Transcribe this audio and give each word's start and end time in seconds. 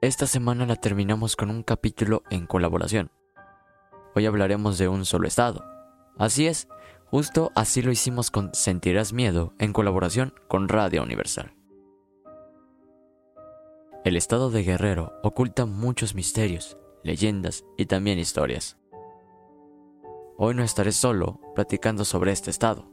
esta 0.00 0.28
semana 0.28 0.64
la 0.64 0.76
terminamos 0.76 1.34
con 1.34 1.50
un 1.50 1.64
capítulo 1.64 2.22
en 2.30 2.46
colaboración. 2.46 3.10
Hoy 4.14 4.26
hablaremos 4.26 4.78
de 4.78 4.86
un 4.86 5.04
solo 5.04 5.26
estado. 5.26 5.64
Así 6.16 6.46
es, 6.46 6.68
justo 7.06 7.50
así 7.56 7.82
lo 7.82 7.90
hicimos 7.90 8.30
con 8.30 8.54
Sentirás 8.54 9.12
Miedo 9.12 9.54
en 9.58 9.72
colaboración 9.72 10.34
con 10.46 10.68
Radio 10.68 11.02
Universal. 11.02 11.52
El 14.04 14.16
estado 14.16 14.50
de 14.50 14.62
Guerrero 14.62 15.14
oculta 15.24 15.66
muchos 15.66 16.14
misterios, 16.14 16.78
leyendas 17.02 17.64
y 17.76 17.86
también 17.86 18.20
historias. 18.20 18.78
Hoy 20.36 20.54
no 20.54 20.62
estaré 20.62 20.92
solo 20.92 21.40
platicando 21.56 22.04
sobre 22.04 22.30
este 22.30 22.50
estado. 22.50 22.88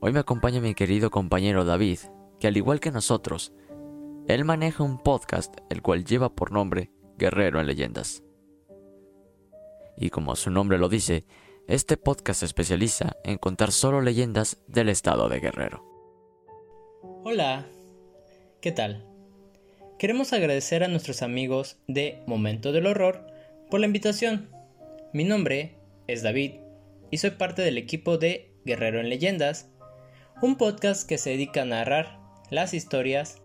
Hoy 0.00 0.12
me 0.12 0.18
acompaña 0.18 0.60
mi 0.60 0.74
querido 0.74 1.10
compañero 1.10 1.64
David, 1.64 2.00
que 2.40 2.48
al 2.48 2.56
igual 2.56 2.80
que 2.80 2.90
nosotros, 2.90 3.52
él 4.28 4.44
maneja 4.44 4.84
un 4.84 4.98
podcast 4.98 5.54
el 5.68 5.82
cual 5.82 6.04
lleva 6.04 6.34
por 6.34 6.52
nombre 6.52 6.90
Guerrero 7.18 7.60
en 7.60 7.66
Leyendas. 7.66 8.22
Y 9.96 10.10
como 10.10 10.36
su 10.36 10.50
nombre 10.50 10.78
lo 10.78 10.88
dice, 10.88 11.26
este 11.68 11.96
podcast 11.96 12.40
se 12.40 12.46
especializa 12.46 13.16
en 13.24 13.38
contar 13.38 13.72
solo 13.72 14.00
leyendas 14.00 14.62
del 14.66 14.88
estado 14.88 15.28
de 15.28 15.40
Guerrero. 15.40 15.84
Hola, 17.24 17.66
¿qué 18.60 18.72
tal? 18.72 19.06
Queremos 19.98 20.32
agradecer 20.32 20.82
a 20.82 20.88
nuestros 20.88 21.22
amigos 21.22 21.78
de 21.86 22.22
Momento 22.26 22.72
del 22.72 22.86
Horror 22.86 23.26
por 23.70 23.80
la 23.80 23.86
invitación. 23.86 24.50
Mi 25.12 25.24
nombre 25.24 25.78
es 26.06 26.22
David 26.22 26.54
y 27.10 27.18
soy 27.18 27.30
parte 27.32 27.62
del 27.62 27.76
equipo 27.76 28.18
de 28.18 28.54
Guerrero 28.64 29.00
en 29.00 29.08
Leyendas, 29.08 29.68
un 30.40 30.56
podcast 30.56 31.08
que 31.08 31.18
se 31.18 31.30
dedica 31.30 31.62
a 31.62 31.66
narrar 31.66 32.18
las 32.50 32.74
historias, 32.74 33.41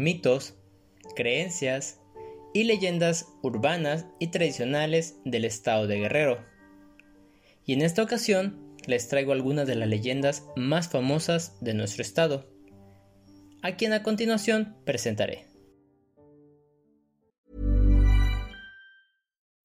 mitos, 0.00 0.54
creencias 1.14 2.00
y 2.54 2.64
leyendas 2.64 3.28
urbanas 3.42 4.06
y 4.18 4.28
tradicionales 4.28 5.16
del 5.24 5.44
estado 5.44 5.86
de 5.86 5.98
Guerrero. 5.98 6.44
Y 7.66 7.74
en 7.74 7.82
esta 7.82 8.02
ocasión 8.02 8.76
les 8.86 9.08
traigo 9.08 9.32
algunas 9.32 9.66
de 9.66 9.76
las 9.76 9.88
leyendas 9.88 10.46
más 10.56 10.88
famosas 10.88 11.58
de 11.60 11.74
nuestro 11.74 12.00
estado, 12.00 12.50
a 13.62 13.76
quien 13.76 13.92
a 13.92 14.02
continuación 14.02 14.74
presentaré. 14.84 15.49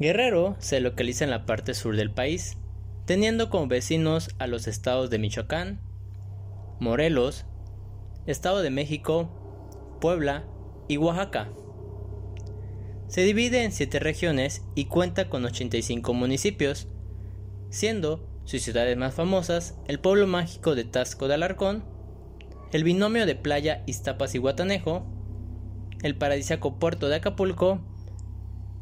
Guerrero 0.00 0.56
se 0.60 0.80
localiza 0.80 1.24
en 1.24 1.30
la 1.30 1.44
parte 1.44 1.74
sur 1.74 1.94
del 1.94 2.10
país, 2.10 2.56
teniendo 3.04 3.50
como 3.50 3.66
vecinos 3.66 4.30
a 4.38 4.46
los 4.46 4.66
estados 4.66 5.10
de 5.10 5.18
Michoacán, 5.18 5.78
Morelos, 6.80 7.44
Estado 8.24 8.62
de 8.62 8.70
México, 8.70 9.98
Puebla 10.00 10.46
y 10.88 10.96
Oaxaca. 10.96 11.50
Se 13.08 13.20
divide 13.24 13.62
en 13.62 13.72
7 13.72 13.98
regiones 13.98 14.62
y 14.74 14.86
cuenta 14.86 15.28
con 15.28 15.44
85 15.44 16.14
municipios, 16.14 16.88
siendo 17.68 18.26
sus 18.44 18.62
ciudades 18.62 18.96
más 18.96 19.12
famosas 19.12 19.76
el 19.86 20.00
pueblo 20.00 20.26
mágico 20.26 20.74
de 20.74 20.84
Tasco 20.84 21.28
de 21.28 21.34
Alarcón, 21.34 21.84
el 22.72 22.84
binomio 22.84 23.26
de 23.26 23.34
playa 23.34 23.82
Iztapas 23.84 24.34
y 24.34 24.38
Guatanejo, 24.38 25.04
el 26.02 26.16
paradisíaco 26.16 26.78
puerto 26.78 27.10
de 27.10 27.16
Acapulco 27.16 27.80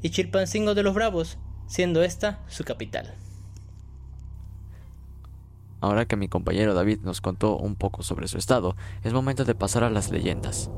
y 0.03 0.11
Chilpancingo 0.11 0.75
de 0.75 0.83
los 0.83 0.95
Bravos, 0.95 1.39
siendo 1.67 2.03
esta 2.03 2.41
su 2.49 2.65
capital. 2.65 3.15
Ahora 5.81 6.07
que 6.07 6.17
mi 6.17 6.29
compañero 6.29 6.75
David 6.75 7.01
nos 7.03 7.21
contó 7.21 7.57
un 7.57 7.77
poco 7.77 8.03
sobre 8.03 8.27
su 8.27 8.37
estado, 8.37 8.75
es 9.05 9.13
momento 9.13 9.45
de 9.45 9.55
pasar 9.55 9.85
a 9.85 9.91
las 9.91 10.11
leyendas. 10.11 10.71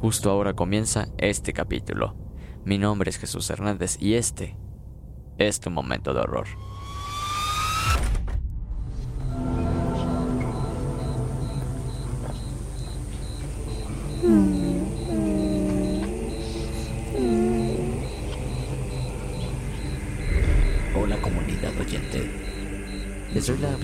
Justo 0.00 0.30
ahora 0.30 0.54
comienza 0.54 1.08
este 1.16 1.52
capítulo. 1.52 2.14
Mi 2.64 2.76
nombre 2.76 3.08
es 3.08 3.16
Jesús 3.16 3.48
Hernández 3.48 3.96
y 4.00 4.14
este 4.14 4.56
es 5.38 5.60
tu 5.60 5.70
momento 5.70 6.12
de 6.12 6.20
horror. 6.20 6.46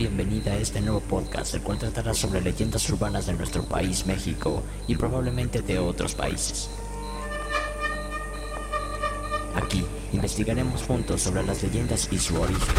Bienvenida 0.02 0.50
a 0.50 0.56
este 0.56 0.80
nuevo 0.80 0.98
podcast, 0.98 1.54
el 1.54 1.60
cual 1.60 1.78
tratará 1.78 2.12
sobre 2.12 2.40
leyendas 2.40 2.90
urbanas 2.90 3.26
de 3.26 3.34
nuestro 3.34 3.62
país, 3.62 4.04
México, 4.04 4.64
y 4.88 4.96
probablemente 4.96 5.62
de 5.62 5.78
otros 5.78 6.16
países. 6.16 6.68
Aquí 9.54 9.84
investigaremos 10.12 10.82
juntos 10.82 11.22
sobre 11.22 11.44
las 11.44 11.62
leyendas 11.62 12.08
y 12.10 12.18
su 12.18 12.34
origen. 12.40 12.74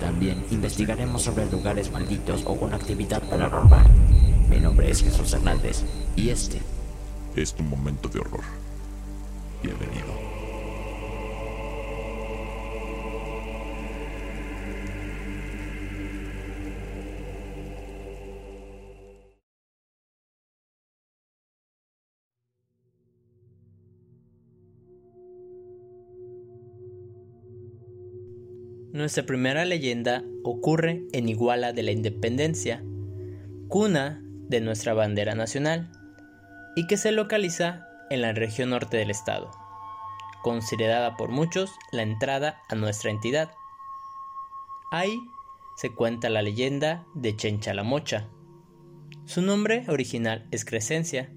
También 0.00 0.44
investigaremos 0.50 1.22
sobre 1.22 1.50
lugares 1.50 1.90
malditos 1.90 2.42
o 2.44 2.54
con 2.54 2.74
actividad 2.74 3.22
paranormal. 3.22 3.86
Mi 4.50 4.60
nombre 4.60 4.90
es 4.90 5.02
Jesús 5.02 5.32
Hernández 5.32 5.82
y 6.14 6.28
este 6.28 6.60
Es 7.34 7.54
tu 7.54 7.62
momento 7.62 8.10
de 8.10 8.20
horror. 8.20 8.44
Bienvenido. 9.62 10.23
Nuestra 29.04 29.26
primera 29.26 29.66
leyenda 29.66 30.24
ocurre 30.44 31.02
en 31.12 31.28
Iguala 31.28 31.74
de 31.74 31.82
la 31.82 31.90
Independencia, 31.90 32.82
cuna 33.68 34.22
de 34.48 34.62
nuestra 34.62 34.94
bandera 34.94 35.34
nacional, 35.34 35.92
y 36.74 36.86
que 36.86 36.96
se 36.96 37.12
localiza 37.12 37.86
en 38.08 38.22
la 38.22 38.32
región 38.32 38.70
norte 38.70 38.96
del 38.96 39.10
estado, 39.10 39.50
considerada 40.42 41.18
por 41.18 41.28
muchos 41.28 41.70
la 41.92 42.00
entrada 42.00 42.62
a 42.70 42.76
nuestra 42.76 43.10
entidad. 43.10 43.50
Ahí 44.90 45.20
se 45.76 45.92
cuenta 45.92 46.30
la 46.30 46.40
leyenda 46.40 47.04
de 47.14 47.36
Chencha 47.36 47.74
la 47.74 47.82
Mocha. 47.82 48.30
Su 49.26 49.42
nombre 49.42 49.84
original 49.88 50.48
es 50.50 50.64
Crescencia, 50.64 51.30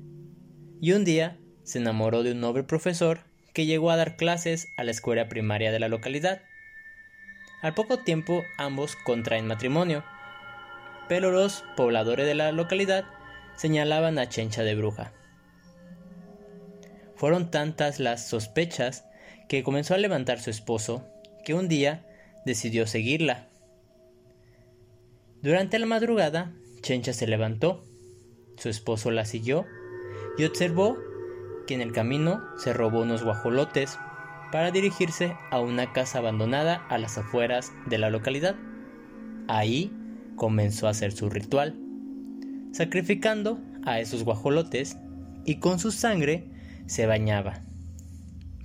y 0.79 0.93
un 0.93 1.03
día 1.03 1.37
se 1.63 1.79
enamoró 1.79 2.23
de 2.23 2.31
un 2.31 2.39
noble 2.39 2.63
profesor 2.63 3.25
que 3.53 3.65
llegó 3.65 3.91
a 3.91 3.97
dar 3.97 4.15
clases 4.15 4.69
a 4.77 4.85
la 4.85 4.91
escuela 4.91 5.27
primaria 5.27 5.73
de 5.73 5.79
la 5.81 5.89
localidad. 5.89 6.43
Al 7.62 7.74
poco 7.74 7.98
tiempo 7.98 8.44
ambos 8.57 8.95
contraen 8.95 9.48
matrimonio, 9.48 10.04
pero 11.07 11.31
los 11.31 11.63
pobladores 11.75 12.27
de 12.27 12.36
la 12.36 12.51
localidad 12.51 13.06
señalaban 13.56 14.19
a 14.19 14.30
Chencha 14.30 14.63
de 14.63 14.75
bruja. 14.75 15.12
Fueron 17.15 17.50
tantas 17.50 18.00
las 18.00 18.27
sospechas 18.27 19.06
que 19.50 19.63
comenzó 19.63 19.95
a 19.95 19.98
levantar 19.98 20.39
su 20.39 20.51
esposo 20.51 21.07
que 21.44 21.56
un 21.56 21.68
día 21.68 22.06
decidió 22.45 22.86
seguirla. 22.86 23.48
Durante 25.42 25.80
la 25.80 25.88
madrugada, 25.88 26.53
Chencha 26.81 27.13
se 27.13 27.25
levantó, 27.25 27.83
su 28.57 28.69
esposo 28.69 29.10
la 29.10 29.25
siguió 29.25 29.65
y 30.38 30.45
observó 30.45 30.98
que 31.65 31.74
en 31.74 31.81
el 31.81 31.92
camino 31.92 32.44
se 32.57 32.74
robó 32.74 33.01
unos 33.01 33.24
guajolotes 33.24 33.98
para 34.51 34.71
dirigirse 34.71 35.35
a 35.51 35.59
una 35.59 35.91
casa 35.94 36.19
abandonada 36.19 36.85
a 36.89 36.97
las 36.97 37.17
afueras 37.17 37.71
de 37.85 37.97
la 37.97 38.09
localidad. 38.09 38.55
Ahí 39.47 39.91
comenzó 40.35 40.88
a 40.88 40.91
hacer 40.91 41.11
su 41.11 41.29
ritual, 41.29 41.75
sacrificando 42.71 43.59
a 43.83 43.99
esos 43.99 44.23
guajolotes 44.23 44.97
y 45.45 45.55
con 45.55 45.79
su 45.79 45.91
sangre 45.91 46.45
se 46.85 47.05
bañaba, 47.05 47.61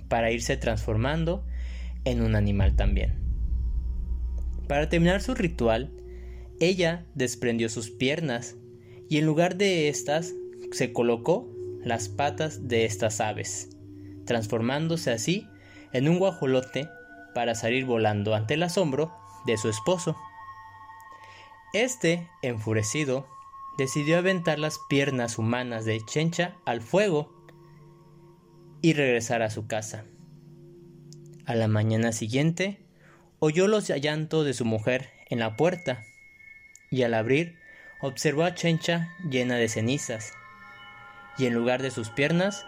para 0.07 0.31
irse 0.31 0.57
transformando 0.57 1.43
en 2.05 2.21
un 2.21 2.35
animal 2.35 2.75
también. 2.75 3.15
Para 4.67 4.89
terminar 4.89 5.21
su 5.21 5.33
ritual, 5.33 5.91
ella 6.59 7.05
desprendió 7.15 7.69
sus 7.69 7.89
piernas 7.89 8.55
y 9.09 9.17
en 9.17 9.25
lugar 9.25 9.57
de 9.57 9.89
estas 9.89 10.33
se 10.71 10.93
colocó 10.93 11.49
las 11.83 12.07
patas 12.07 12.67
de 12.67 12.85
estas 12.85 13.19
aves, 13.19 13.69
transformándose 14.25 15.11
así 15.11 15.47
en 15.93 16.09
un 16.09 16.19
guajolote 16.19 16.89
para 17.33 17.55
salir 17.55 17.85
volando 17.85 18.35
ante 18.35 18.55
el 18.55 18.63
asombro 18.63 19.13
de 19.45 19.57
su 19.57 19.69
esposo. 19.69 20.17
Este, 21.73 22.29
enfurecido, 22.41 23.27
decidió 23.77 24.17
aventar 24.17 24.59
las 24.59 24.79
piernas 24.89 25.37
humanas 25.37 25.85
de 25.85 26.01
Chencha 26.05 26.55
al 26.65 26.81
fuego 26.81 27.33
y 28.81 28.93
regresar 28.93 29.41
a 29.41 29.49
su 29.49 29.65
casa. 29.65 30.05
A 31.45 31.55
la 31.55 31.67
mañana 31.67 32.11
siguiente, 32.11 32.85
oyó 33.39 33.67
los 33.67 33.87
llantos 33.87 34.45
de 34.45 34.53
su 34.53 34.65
mujer 34.65 35.09
en 35.29 35.39
la 35.39 35.55
puerta 35.55 36.03
y 36.91 37.03
al 37.03 37.13
abrir 37.13 37.57
observó 38.01 38.43
a 38.43 38.53
Chencha 38.53 39.09
llena 39.29 39.55
de 39.55 39.67
cenizas 39.67 40.33
y 41.37 41.47
en 41.47 41.53
lugar 41.53 41.81
de 41.81 41.91
sus 41.91 42.09
piernas 42.09 42.65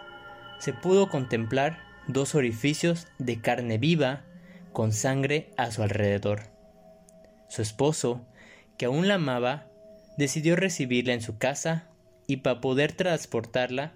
se 0.58 0.72
pudo 0.72 1.08
contemplar 1.08 1.85
dos 2.08 2.34
orificios 2.34 3.08
de 3.18 3.40
carne 3.40 3.78
viva 3.78 4.24
con 4.72 4.92
sangre 4.92 5.50
a 5.56 5.70
su 5.70 5.82
alrededor. 5.82 6.42
Su 7.48 7.62
esposo, 7.62 8.26
que 8.76 8.86
aún 8.86 9.08
la 9.08 9.14
amaba, 9.14 9.68
decidió 10.16 10.56
recibirla 10.56 11.14
en 11.14 11.22
su 11.22 11.38
casa 11.38 11.88
y 12.26 12.38
para 12.38 12.60
poder 12.60 12.92
transportarla 12.92 13.94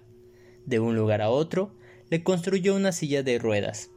de 0.65 0.79
un 0.79 0.95
lugar 0.95 1.21
a 1.21 1.29
otro, 1.29 1.75
le 2.09 2.23
construyó 2.23 2.75
una 2.75 2.91
silla 2.91 3.23
de 3.23 3.39
ruedas. 3.39 3.89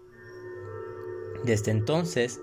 Desde 1.45 1.71
entonces, 1.71 2.41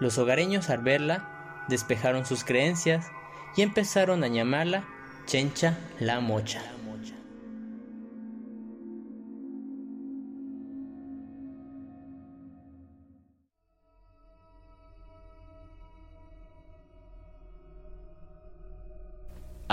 los 0.00 0.18
hogareños 0.18 0.70
al 0.70 0.82
verla 0.82 1.64
despejaron 1.68 2.26
sus 2.26 2.44
creencias 2.44 3.06
y 3.56 3.62
empezaron 3.62 4.22
a 4.22 4.28
llamarla 4.28 4.84
Chencha 5.26 5.78
la 5.98 6.20
Mocha. 6.20 6.73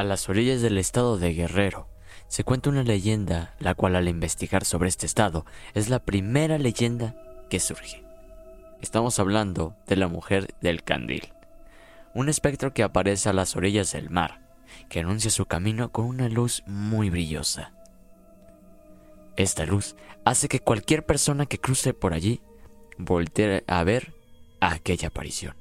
A 0.01 0.03
las 0.03 0.30
orillas 0.30 0.63
del 0.63 0.80
estado 0.80 1.19
de 1.19 1.31
Guerrero 1.31 1.88
se 2.27 2.44
cuenta 2.44 2.71
una 2.71 2.81
leyenda, 2.81 3.53
la 3.59 3.75
cual 3.75 3.95
al 3.95 4.07
investigar 4.07 4.65
sobre 4.65 4.89
este 4.89 5.06
estado 5.06 5.45
es 5.75 5.89
la 5.89 6.00
primera 6.00 6.57
leyenda 6.57 7.15
que 7.51 7.59
surge. 7.59 8.03
Estamos 8.81 9.19
hablando 9.19 9.75
de 9.86 9.98
la 9.98 10.07
mujer 10.07 10.56
del 10.59 10.81
candil, 10.83 11.31
un 12.15 12.30
espectro 12.30 12.74
que 12.74 12.81
aparece 12.81 13.30
a 13.30 13.33
las 13.33 13.56
orillas 13.56 13.92
del 13.92 14.09
mar, 14.09 14.42
que 14.89 15.01
anuncia 15.01 15.30
su 15.30 15.45
camino 15.45 15.92
con 15.92 16.06
una 16.06 16.30
luz 16.30 16.63
muy 16.65 17.12
brillosa. 17.12 17.71
Esta 19.38 19.68
luz 19.68 19.95
hace 20.25 20.48
que 20.48 20.62
cualquier 20.62 21.06
persona 21.06 21.45
que 21.45 21.59
cruce 21.59 21.94
por 21.94 22.15
allí 22.15 22.42
voltee 22.98 23.63
a 23.68 23.83
ver 23.83 24.15
aquella 24.62 25.09
aparición. 25.09 25.56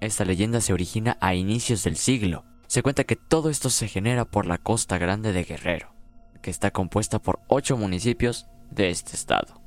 Esta 0.00 0.24
leyenda 0.24 0.60
se 0.60 0.72
origina 0.72 1.16
a 1.20 1.36
inicios 1.36 1.84
del 1.84 1.94
siglo 1.94 2.44
se 2.66 2.82
cuenta 2.82 3.04
que 3.04 3.16
todo 3.16 3.50
esto 3.50 3.70
se 3.70 3.88
genera 3.88 4.24
por 4.24 4.46
la 4.46 4.58
costa 4.58 4.98
grande 4.98 5.32
de 5.32 5.44
Guerrero, 5.44 5.94
que 6.42 6.50
está 6.50 6.70
compuesta 6.70 7.20
por 7.20 7.40
ocho 7.48 7.76
municipios 7.76 8.46
de 8.70 8.90
este 8.90 9.14
estado. 9.14 9.60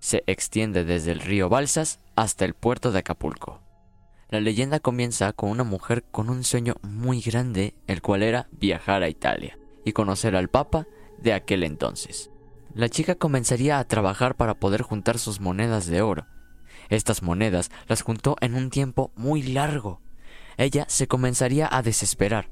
Se 0.00 0.22
extiende 0.26 0.84
desde 0.84 1.12
el 1.12 1.20
río 1.20 1.48
Balsas 1.48 2.00
hasta 2.16 2.44
el 2.44 2.54
puerto 2.54 2.92
de 2.92 3.00
Acapulco. 3.00 3.60
La 4.30 4.40
leyenda 4.40 4.78
comienza 4.78 5.32
con 5.32 5.50
una 5.50 5.64
mujer 5.64 6.04
con 6.10 6.28
un 6.28 6.44
sueño 6.44 6.74
muy 6.82 7.20
grande, 7.20 7.74
el 7.86 8.02
cual 8.02 8.22
era 8.22 8.48
viajar 8.52 9.02
a 9.02 9.08
Italia 9.08 9.58
y 9.84 9.92
conocer 9.92 10.36
al 10.36 10.48
Papa 10.48 10.86
de 11.18 11.32
aquel 11.32 11.64
entonces. 11.64 12.30
La 12.74 12.88
chica 12.88 13.14
comenzaría 13.14 13.78
a 13.78 13.84
trabajar 13.84 14.36
para 14.36 14.54
poder 14.54 14.82
juntar 14.82 15.18
sus 15.18 15.40
monedas 15.40 15.86
de 15.86 16.02
oro. 16.02 16.26
Estas 16.90 17.22
monedas 17.22 17.70
las 17.86 18.02
juntó 18.02 18.36
en 18.40 18.54
un 18.54 18.70
tiempo 18.70 19.12
muy 19.16 19.42
largo, 19.42 20.00
ella 20.58 20.84
se 20.88 21.06
comenzaría 21.06 21.68
a 21.70 21.82
desesperar. 21.82 22.50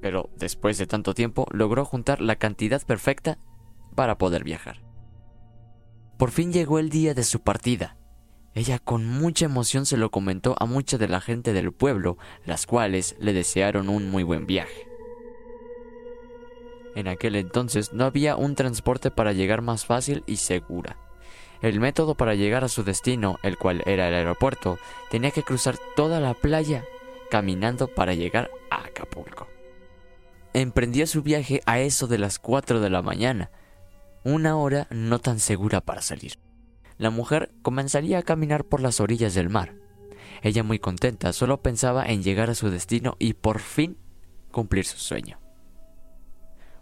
Pero 0.00 0.30
después 0.36 0.78
de 0.78 0.86
tanto 0.86 1.14
tiempo 1.14 1.46
logró 1.50 1.84
juntar 1.84 2.20
la 2.20 2.36
cantidad 2.36 2.80
perfecta 2.82 3.38
para 3.96 4.18
poder 4.18 4.44
viajar. 4.44 4.82
Por 6.18 6.30
fin 6.30 6.52
llegó 6.52 6.78
el 6.78 6.90
día 6.90 7.14
de 7.14 7.24
su 7.24 7.40
partida. 7.40 7.96
Ella 8.54 8.78
con 8.78 9.06
mucha 9.06 9.46
emoción 9.46 9.86
se 9.86 9.96
lo 9.96 10.10
comentó 10.10 10.56
a 10.58 10.66
mucha 10.66 10.98
de 10.98 11.08
la 11.08 11.20
gente 11.20 11.52
del 11.52 11.72
pueblo, 11.72 12.18
las 12.44 12.66
cuales 12.66 13.16
le 13.18 13.32
desearon 13.32 13.88
un 13.88 14.10
muy 14.10 14.22
buen 14.22 14.46
viaje. 14.46 14.88
En 16.94 17.08
aquel 17.08 17.36
entonces 17.36 17.92
no 17.92 18.04
había 18.04 18.36
un 18.36 18.56
transporte 18.56 19.10
para 19.10 19.32
llegar 19.32 19.62
más 19.62 19.86
fácil 19.86 20.24
y 20.26 20.36
segura. 20.36 20.98
El 21.60 21.80
método 21.80 22.14
para 22.14 22.34
llegar 22.34 22.62
a 22.62 22.68
su 22.68 22.84
destino, 22.84 23.38
el 23.42 23.58
cual 23.58 23.82
era 23.84 24.08
el 24.08 24.14
aeropuerto, 24.14 24.78
tenía 25.10 25.32
que 25.32 25.42
cruzar 25.42 25.76
toda 25.96 26.20
la 26.20 26.34
playa 26.34 26.84
caminando 27.30 27.88
para 27.88 28.14
llegar 28.14 28.50
a 28.70 28.84
Acapulco. 28.84 29.48
Emprendió 30.54 31.06
su 31.06 31.22
viaje 31.22 31.60
a 31.66 31.80
eso 31.80 32.06
de 32.06 32.18
las 32.18 32.38
4 32.38 32.80
de 32.80 32.90
la 32.90 33.02
mañana, 33.02 33.50
una 34.24 34.56
hora 34.56 34.86
no 34.90 35.18
tan 35.18 35.40
segura 35.40 35.80
para 35.80 36.00
salir. 36.00 36.38
La 36.96 37.10
mujer 37.10 37.50
comenzaría 37.62 38.18
a 38.18 38.22
caminar 38.22 38.64
por 38.64 38.80
las 38.80 39.00
orillas 39.00 39.34
del 39.34 39.50
mar. 39.50 39.74
Ella 40.42 40.62
muy 40.62 40.78
contenta 40.78 41.32
solo 41.32 41.60
pensaba 41.60 42.06
en 42.06 42.22
llegar 42.22 42.50
a 42.50 42.54
su 42.54 42.70
destino 42.70 43.16
y 43.18 43.34
por 43.34 43.58
fin 43.58 43.98
cumplir 44.52 44.84
su 44.84 44.98
sueño. 44.98 45.40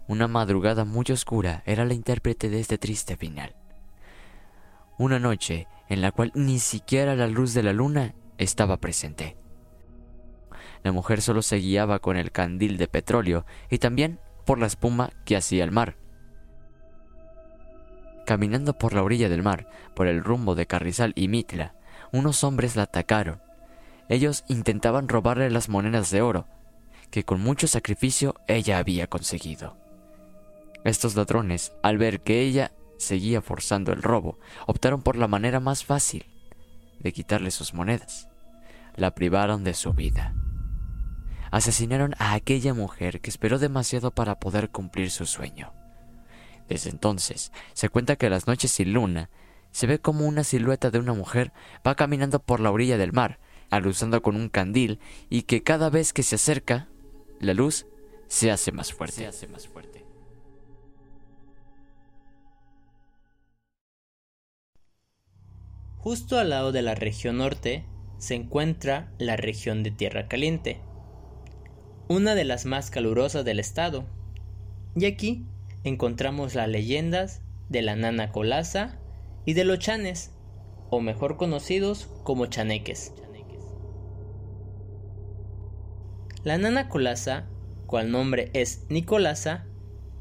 Una 0.07 0.27
madrugada 0.27 0.85
muy 0.85 1.05
oscura 1.11 1.63
era 1.65 1.83
la 1.83 1.93
intérprete 1.93 2.49
de 2.49 2.59
este 2.59 2.77
triste 2.77 3.17
final 3.17 3.55
una 4.97 5.19
noche 5.19 5.67
en 5.89 6.01
la 6.01 6.11
cual 6.11 6.31
ni 6.35 6.59
siquiera 6.59 7.15
la 7.15 7.27
luz 7.27 7.53
de 7.53 7.63
la 7.63 7.73
luna 7.73 8.15
estaba 8.37 8.77
presente. 8.77 9.37
La 10.83 10.91
mujer 10.91 11.21
solo 11.21 11.41
se 11.41 11.57
guiaba 11.57 11.99
con 11.99 12.17
el 12.17 12.31
candil 12.31 12.77
de 12.77 12.87
petróleo 12.87 13.45
y 13.69 13.79
también 13.79 14.19
por 14.45 14.59
la 14.59 14.67
espuma 14.67 15.11
que 15.25 15.35
hacía 15.35 15.63
el 15.63 15.71
mar. 15.71 15.97
Caminando 18.25 18.77
por 18.77 18.93
la 18.93 19.03
orilla 19.03 19.29
del 19.29 19.43
mar, 19.43 19.69
por 19.95 20.07
el 20.07 20.23
rumbo 20.23 20.55
de 20.55 20.67
Carrizal 20.67 21.13
y 21.15 21.27
Mitla, 21.27 21.75
unos 22.11 22.43
hombres 22.43 22.75
la 22.75 22.83
atacaron. 22.83 23.41
Ellos 24.09 24.43
intentaban 24.47 25.07
robarle 25.07 25.49
las 25.49 25.69
monedas 25.69 26.11
de 26.11 26.21
oro, 26.21 26.47
que 27.11 27.23
con 27.23 27.41
mucho 27.41 27.67
sacrificio 27.67 28.35
ella 28.47 28.77
había 28.77 29.07
conseguido. 29.07 29.77
Estos 30.83 31.15
ladrones, 31.15 31.73
al 31.83 31.97
ver 31.97 32.21
que 32.21 32.41
ella 32.41 32.71
seguía 32.97 33.41
forzando 33.41 33.91
el 33.93 34.01
robo, 34.01 34.39
optaron 34.65 35.01
por 35.01 35.15
la 35.15 35.27
manera 35.27 35.59
más 35.59 35.85
fácil, 35.85 36.25
de 36.99 37.13
quitarle 37.13 37.51
sus 37.51 37.73
monedas. 37.73 38.29
La 38.95 39.13
privaron 39.13 39.63
de 39.63 39.73
su 39.73 39.93
vida. 39.93 40.33
Asesinaron 41.51 42.15
a 42.17 42.33
aquella 42.33 42.73
mujer 42.73 43.21
que 43.21 43.29
esperó 43.29 43.59
demasiado 43.59 44.11
para 44.11 44.39
poder 44.39 44.69
cumplir 44.69 45.11
su 45.11 45.25
sueño. 45.25 45.73
Desde 46.67 46.89
entonces, 46.89 47.51
se 47.73 47.89
cuenta 47.89 48.17
que 48.17 48.29
las 48.29 48.47
noches 48.47 48.71
sin 48.71 48.93
luna 48.93 49.29
se 49.71 49.87
ve 49.87 49.99
como 49.99 50.25
una 50.25 50.43
silueta 50.43 50.89
de 50.89 50.99
una 50.99 51.13
mujer 51.13 51.53
va 51.85 51.95
caminando 51.95 52.39
por 52.39 52.59
la 52.59 52.71
orilla 52.71 52.97
del 52.97 53.13
mar, 53.13 53.39
aluzando 53.69 54.21
con 54.21 54.35
un 54.35 54.49
candil 54.49 54.99
y 55.29 55.43
que 55.43 55.63
cada 55.63 55.89
vez 55.89 56.13
que 56.13 56.23
se 56.23 56.35
acerca, 56.35 56.87
la 57.39 57.53
luz 57.53 57.85
se 58.27 58.51
hace 58.51 58.71
más 58.71 58.91
fuerte. 58.91 59.17
Se 59.17 59.27
hace 59.27 59.47
más 59.47 59.67
fuerte. 59.67 60.06
Justo 66.07 66.39
al 66.39 66.51
lado 66.51 66.71
de 66.71 66.81
la 66.81 66.95
región 66.95 67.39
norte 67.39 67.83
se 68.17 68.33
encuentra 68.33 69.11
la 69.17 69.35
región 69.35 69.83
de 69.83 69.91
Tierra 69.91 70.29
Caliente, 70.29 70.79
una 72.07 72.33
de 72.33 72.45
las 72.45 72.65
más 72.65 72.89
calurosas 72.89 73.43
del 73.43 73.59
estado. 73.59 74.05
Y 74.95 75.03
aquí 75.03 75.45
encontramos 75.83 76.55
las 76.55 76.69
leyendas 76.69 77.41
de 77.67 77.81
la 77.81 77.97
nana 77.97 78.31
colaza 78.31 78.97
y 79.43 79.51
de 79.51 79.65
los 79.65 79.79
chanes, 79.79 80.31
o 80.89 81.01
mejor 81.01 81.35
conocidos 81.35 82.07
como 82.23 82.45
chaneques. 82.45 83.13
La 86.45 86.57
nana 86.57 86.87
colaza, 86.87 87.49
cual 87.85 88.11
nombre 88.11 88.49
es 88.53 88.85
Nicolasa, 88.87 89.65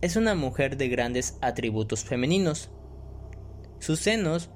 es 0.01 0.17
una 0.17 0.35
mujer 0.35 0.79
de 0.79 0.89
grandes 0.89 1.39
atributos 1.43 2.03
femeninos. 2.03 2.73
Sus 3.79 4.01
senos 4.01 4.51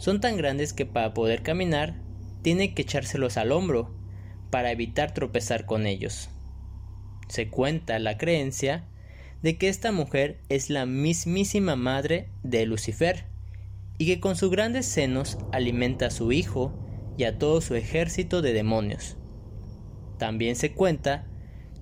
son 0.00 0.18
tan 0.22 0.38
grandes 0.38 0.72
que 0.72 0.86
para 0.86 1.12
poder 1.12 1.42
caminar 1.42 1.94
tiene 2.40 2.72
que 2.72 2.82
echárselos 2.82 3.36
al 3.36 3.52
hombro 3.52 3.94
para 4.48 4.72
evitar 4.72 5.12
tropezar 5.12 5.66
con 5.66 5.86
ellos. 5.86 6.30
Se 7.28 7.48
cuenta 7.48 7.98
la 7.98 8.16
creencia 8.16 8.86
de 9.42 9.58
que 9.58 9.68
esta 9.68 9.92
mujer 9.92 10.40
es 10.48 10.70
la 10.70 10.86
mismísima 10.86 11.76
madre 11.76 12.30
de 12.42 12.64
Lucifer 12.64 13.26
y 13.98 14.06
que 14.06 14.20
con 14.20 14.36
sus 14.36 14.50
grandes 14.50 14.86
senos 14.86 15.36
alimenta 15.52 16.06
a 16.06 16.10
su 16.10 16.32
hijo 16.32 16.72
y 17.18 17.24
a 17.24 17.36
todo 17.36 17.60
su 17.60 17.74
ejército 17.74 18.40
de 18.40 18.54
demonios. 18.54 19.18
También 20.18 20.56
se 20.56 20.72
cuenta 20.72 21.26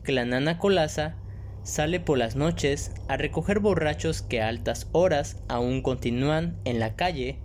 que 0.02 0.10
la 0.10 0.24
nana 0.24 0.58
Colasa 0.58 1.14
sale 1.62 2.00
por 2.00 2.18
las 2.18 2.34
noches 2.34 2.90
a 3.06 3.16
recoger 3.16 3.60
borrachos 3.60 4.22
que 4.22 4.42
a 4.42 4.48
altas 4.48 4.88
horas 4.90 5.40
aún 5.46 5.82
continúan 5.82 6.58
en 6.64 6.80
la 6.80 6.96
calle 6.96 7.38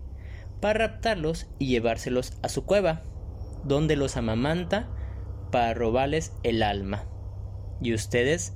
para 0.64 0.88
raptarlos 0.88 1.48
y 1.60 1.68
llevárselos 1.68 2.38
a 2.42 2.48
su 2.48 2.66
cueva, 2.66 3.04
donde 3.66 3.98
los 3.98 4.16
amamanta 4.16 4.88
para 5.52 5.74
robarles 5.74 6.32
el 6.44 6.64
alma. 6.64 7.04
¿Y 7.82 7.94
ustedes? 7.94 8.54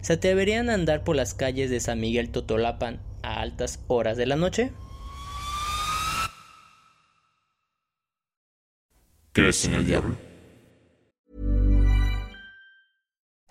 ¿Se 0.00 0.14
atreverían 0.14 0.70
a 0.70 0.74
andar 0.74 1.04
por 1.04 1.14
las 1.14 1.34
calles 1.34 1.68
de 1.68 1.78
San 1.80 2.00
Miguel 2.00 2.30
Totolapan 2.30 3.02
a 3.22 3.42
altas 3.42 3.84
horas 3.86 4.16
de 4.16 4.24
la 4.24 4.36
noche? 4.36 4.72
¿Crees 9.34 9.66
en 9.66 9.74
el 9.74 9.86
diablo? 9.86 10.31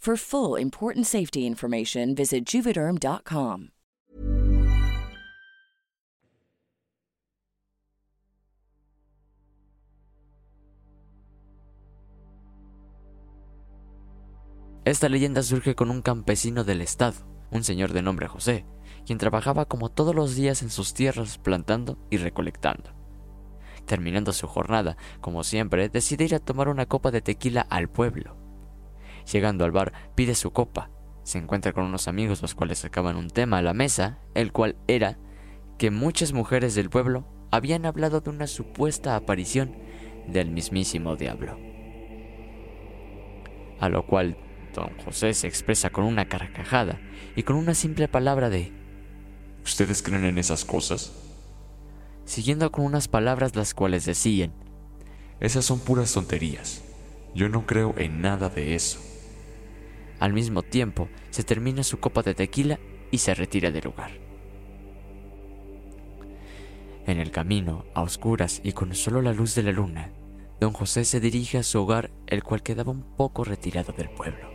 For 0.00 0.16
full 0.16 0.58
important 0.58 1.06
safety 1.06 1.46
information, 1.46 2.14
visit 2.14 2.46
juvederm.com. 2.46 3.68
Esta 14.86 15.10
leyenda 15.10 15.42
surge 15.42 15.74
con 15.74 15.90
un 15.90 16.00
campesino 16.00 16.64
del 16.64 16.80
estado, 16.80 17.16
un 17.50 17.62
señor 17.62 17.92
de 17.92 18.00
nombre 18.00 18.26
José, 18.26 18.64
quien 19.04 19.18
trabajaba 19.18 19.66
como 19.66 19.90
todos 19.90 20.14
los 20.14 20.34
días 20.34 20.62
en 20.62 20.70
sus 20.70 20.94
tierras 20.94 21.36
plantando 21.36 21.98
y 22.08 22.16
recolectando. 22.16 22.94
Terminando 23.84 24.32
su 24.32 24.46
jornada, 24.46 24.96
como 25.20 25.44
siempre, 25.44 25.90
decide 25.90 26.24
ir 26.24 26.34
a 26.34 26.40
tomar 26.40 26.70
una 26.70 26.86
copa 26.86 27.10
de 27.10 27.20
tequila 27.20 27.60
al 27.60 27.90
pueblo. 27.90 28.39
Llegando 29.30 29.64
al 29.64 29.70
bar, 29.70 29.92
pide 30.14 30.34
su 30.34 30.52
copa. 30.52 30.90
Se 31.22 31.38
encuentra 31.38 31.72
con 31.72 31.84
unos 31.84 32.08
amigos 32.08 32.42
los 32.42 32.54
cuales 32.54 32.78
sacaban 32.78 33.16
un 33.16 33.30
tema 33.30 33.58
a 33.58 33.62
la 33.62 33.74
mesa, 33.74 34.18
el 34.34 34.52
cual 34.52 34.76
era 34.88 35.18
que 35.78 35.90
muchas 35.90 36.32
mujeres 36.32 36.74
del 36.74 36.90
pueblo 36.90 37.26
habían 37.50 37.86
hablado 37.86 38.20
de 38.20 38.30
una 38.30 38.46
supuesta 38.46 39.16
aparición 39.16 39.76
del 40.26 40.50
mismísimo 40.50 41.16
diablo. 41.16 41.58
A 43.78 43.88
lo 43.88 44.06
cual 44.06 44.36
don 44.74 44.90
José 45.04 45.34
se 45.34 45.46
expresa 45.46 45.90
con 45.90 46.04
una 46.04 46.26
carcajada 46.26 47.00
y 47.36 47.42
con 47.42 47.56
una 47.56 47.74
simple 47.74 48.08
palabra 48.08 48.50
de 48.50 48.72
¿Ustedes 49.64 50.02
creen 50.02 50.24
en 50.24 50.38
esas 50.38 50.64
cosas? 50.64 51.12
siguiendo 52.24 52.70
con 52.70 52.84
unas 52.84 53.08
palabras 53.08 53.56
las 53.56 53.74
cuales 53.74 54.04
decían 54.04 54.52
Esas 55.40 55.64
son 55.64 55.80
puras 55.80 56.12
tonterías. 56.12 56.82
Yo 57.34 57.48
no 57.48 57.66
creo 57.66 57.94
en 57.96 58.20
nada 58.20 58.48
de 58.48 58.74
eso. 58.74 59.09
Al 60.20 60.34
mismo 60.34 60.62
tiempo, 60.62 61.08
se 61.30 61.42
termina 61.42 61.82
su 61.82 61.98
copa 61.98 62.22
de 62.22 62.34
tequila 62.34 62.78
y 63.10 63.18
se 63.18 63.34
retira 63.34 63.70
del 63.70 63.84
lugar. 63.84 64.10
En 67.06 67.18
el 67.18 67.30
camino, 67.30 67.86
a 67.94 68.02
oscuras 68.02 68.60
y 68.62 68.72
con 68.72 68.94
solo 68.94 69.22
la 69.22 69.32
luz 69.32 69.54
de 69.54 69.62
la 69.62 69.72
luna, 69.72 70.12
don 70.60 70.72
José 70.74 71.06
se 71.06 71.20
dirige 71.20 71.56
a 71.56 71.62
su 71.62 71.80
hogar, 71.80 72.10
el 72.26 72.44
cual 72.44 72.62
quedaba 72.62 72.92
un 72.92 73.16
poco 73.16 73.44
retirado 73.44 73.94
del 73.94 74.10
pueblo. 74.10 74.50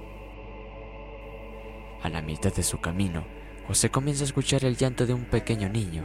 A 2.03 2.09
la 2.09 2.21
mitad 2.21 2.53
de 2.53 2.61
su 2.61 2.79
camino, 2.79 3.25
José 3.67 3.89
comienza 3.89 4.23
a 4.23 4.27
escuchar 4.27 4.63
el 4.63 4.77
llanto 4.77 5.07
de 5.07 5.15
un 5.15 5.25
pequeño 5.25 5.67
niño. 5.67 6.03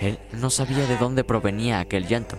Él 0.00 0.18
no 0.32 0.48
sabía 0.48 0.86
de 0.86 0.96
dónde 0.96 1.22
provenía 1.22 1.78
aquel 1.78 2.08
llanto. 2.08 2.38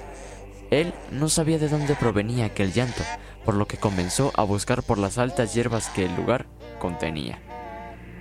Él 0.71 0.91
no 1.11 1.29
sabía 1.29 1.59
de 1.59 1.69
dónde 1.69 1.93
provenía 1.93 2.45
aquel 2.45 2.73
llanto, 2.73 3.03
por 3.45 3.55
lo 3.55 3.67
que 3.67 3.77
comenzó 3.77 4.31
a 4.35 4.43
buscar 4.43 4.83
por 4.83 4.97
las 4.97 5.17
altas 5.17 5.53
hierbas 5.53 5.89
que 5.89 6.05
el 6.05 6.15
lugar 6.15 6.45
contenía, 6.79 7.39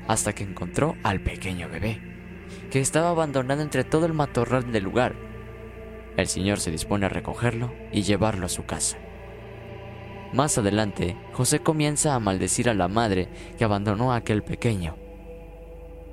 hasta 0.08 0.32
que 0.34 0.44
encontró 0.44 0.96
al 1.02 1.20
pequeño 1.20 1.68
bebé, 1.68 2.00
que 2.70 2.80
estaba 2.80 3.10
abandonado 3.10 3.62
entre 3.62 3.84
todo 3.84 4.06
el 4.06 4.12
matorral 4.12 4.72
del 4.72 4.84
lugar. 4.84 5.14
El 6.16 6.26
señor 6.26 6.60
se 6.60 6.70
dispone 6.70 7.06
a 7.06 7.08
recogerlo 7.08 7.72
y 7.92 8.02
llevarlo 8.02 8.46
a 8.46 8.50
su 8.50 8.64
casa. 8.64 8.98
Más 10.32 10.56
adelante, 10.56 11.16
José 11.32 11.60
comienza 11.60 12.14
a 12.14 12.20
maldecir 12.20 12.70
a 12.70 12.74
la 12.74 12.88
madre 12.88 13.28
que 13.58 13.64
abandonó 13.64 14.12
a 14.12 14.16
aquel 14.16 14.42
pequeño. 14.42 14.96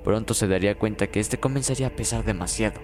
Pronto 0.04 0.34
se 0.34 0.46
daría 0.46 0.78
cuenta 0.78 1.06
que 1.06 1.20
este 1.20 1.40
comenzaría 1.40 1.88
a 1.88 1.96
pesar 1.96 2.24
demasiado. 2.24 2.80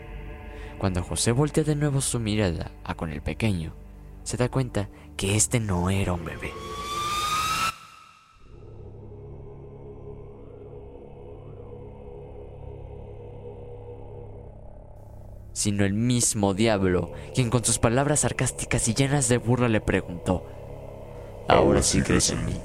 Cuando 0.78 1.02
José 1.02 1.32
voltea 1.32 1.64
de 1.64 1.76
nuevo 1.76 2.00
su 2.00 2.20
mirada 2.20 2.70
a 2.84 2.94
con 2.94 3.10
el 3.10 3.22
pequeño, 3.22 3.74
se 4.26 4.36
da 4.36 4.48
cuenta 4.48 4.88
que 5.16 5.36
este 5.36 5.60
no 5.60 5.88
era 5.88 6.12
un 6.12 6.24
bebé. 6.24 6.52
sino 15.52 15.86
el 15.86 15.94
mismo 15.94 16.52
diablo, 16.52 17.12
quien 17.34 17.48
con 17.48 17.64
sus 17.64 17.78
palabras 17.78 18.20
sarcásticas 18.20 18.86
y 18.88 18.94
llenas 18.94 19.28
de 19.28 19.38
burla 19.38 19.68
le 19.68 19.80
preguntó, 19.80 20.44
¿Ahora 21.48 21.82
sí 21.82 22.02
crees 22.02 22.30
en 22.30 22.44
mí? 22.44 22.60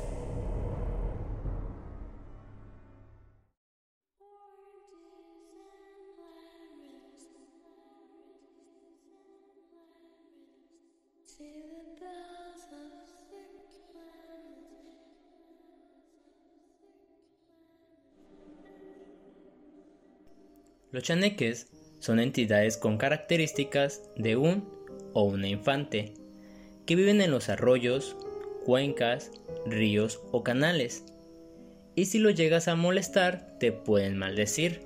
Los 21.01 21.07
chaneques 21.07 21.67
son 21.97 22.19
entidades 22.19 22.77
con 22.77 22.99
características 22.99 24.03
de 24.17 24.35
un 24.35 24.69
o 25.13 25.23
una 25.23 25.47
infante, 25.47 26.13
que 26.85 26.95
viven 26.95 27.21
en 27.21 27.31
los 27.31 27.49
arroyos, 27.49 28.15
cuencas, 28.65 29.31
ríos 29.65 30.21
o 30.31 30.43
canales. 30.43 31.03
Y 31.95 32.05
si 32.05 32.19
lo 32.19 32.29
llegas 32.29 32.67
a 32.67 32.75
molestar, 32.75 33.57
te 33.59 33.71
pueden 33.71 34.15
maldecir. 34.15 34.81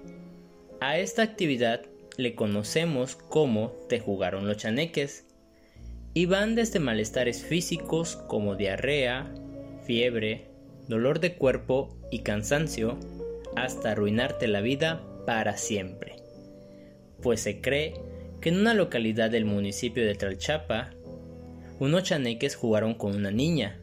A 0.79 0.97
esta 0.97 1.21
actividad 1.21 1.81
le 2.15 2.33
conocemos 2.33 3.17
como 3.17 3.71
te 3.89 3.99
jugaron 3.99 4.47
los 4.47 4.55
chaneques. 4.55 5.25
Y 6.13 6.27
van 6.27 6.55
desde 6.55 6.79
malestares 6.79 7.43
físicos 7.43 8.15
como 8.15 8.55
diarrea, 8.55 9.33
fiebre, 9.83 10.47
dolor 10.87 11.19
de 11.19 11.35
cuerpo 11.35 11.97
y 12.09 12.19
cansancio, 12.19 12.97
hasta 13.57 13.91
arruinarte 13.91 14.47
la 14.47 14.61
vida 14.61 15.05
para 15.25 15.57
siempre. 15.57 16.15
Pues 17.21 17.41
se 17.41 17.61
cree 17.61 17.93
que 18.41 18.49
en 18.49 18.59
una 18.59 18.73
localidad 18.73 19.31
del 19.31 19.45
municipio 19.45 20.05
de 20.05 20.15
Tralchapa, 20.15 20.91
unos 21.79 22.03
chaneques 22.03 22.55
jugaron 22.55 22.93
con 22.93 23.15
una 23.15 23.31
niña. 23.31 23.79